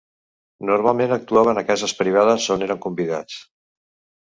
[0.69, 3.39] Normalment actuaven a cases privades on eren convidats.